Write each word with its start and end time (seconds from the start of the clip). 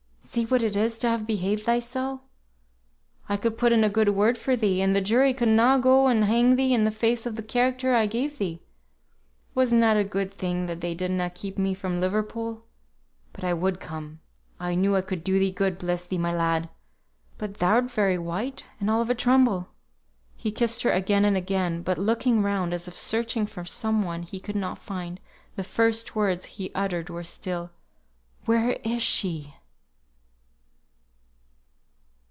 "See 0.23 0.45
what 0.45 0.63
it 0.63 0.77
is 0.77 0.97
to 0.99 1.09
have 1.09 1.27
behaved 1.27 1.65
thysel! 1.65 2.21
I 3.27 3.35
could 3.35 3.57
put 3.57 3.73
in 3.73 3.83
a 3.83 3.89
good 3.89 4.07
word 4.07 4.37
for 4.37 4.55
thee, 4.55 4.79
and 4.79 4.95
the 4.95 5.01
jury 5.01 5.33
could 5.33 5.49
na 5.49 5.77
go 5.77 6.07
and 6.07 6.23
hang 6.23 6.55
thee 6.55 6.73
in 6.73 6.85
the 6.85 6.91
face 6.91 7.25
of 7.25 7.35
th' 7.35 7.45
character 7.45 7.93
I 7.95 8.05
gave 8.05 8.37
thee. 8.37 8.61
Was 9.53 9.73
na 9.73 9.91
it 9.91 9.97
a 9.99 10.03
good 10.09 10.33
thing 10.33 10.67
they 10.67 10.95
did 10.95 11.11
na 11.11 11.27
keep 11.35 11.57
me 11.57 11.73
from 11.73 11.99
Liverpool? 11.99 12.65
But 13.33 13.43
I 13.43 13.53
would 13.53 13.81
come; 13.81 14.21
I 14.57 14.73
knew 14.73 14.95
I 14.95 15.01
could 15.01 15.21
do 15.21 15.37
thee 15.37 15.51
good, 15.51 15.77
bless 15.77 16.07
thee, 16.07 16.17
my 16.17 16.33
lad. 16.33 16.69
But 17.37 17.57
thou'rt 17.57 17.91
very 17.91 18.17
white, 18.17 18.63
and 18.79 18.89
all 18.89 19.01
of 19.01 19.09
a 19.09 19.15
tremble." 19.15 19.71
He 20.37 20.49
kissed 20.49 20.83
her 20.83 20.91
again 20.91 21.25
and 21.25 21.35
again, 21.35 21.81
but 21.81 21.97
looking 21.97 22.41
round 22.41 22.73
as 22.73 22.87
if 22.87 22.95
searching 22.95 23.45
for 23.45 23.65
some 23.65 24.01
one 24.01 24.23
he 24.23 24.39
could 24.39 24.55
not 24.55 24.79
find, 24.79 25.19
the 25.57 25.65
first 25.65 26.15
words 26.15 26.45
he 26.45 26.71
uttered 26.73 27.09
were 27.09 27.21
still, 27.21 27.71
"Where 28.45 28.79
is 28.85 29.03
she?" 29.03 29.55